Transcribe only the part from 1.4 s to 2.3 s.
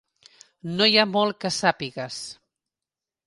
que sàpigues.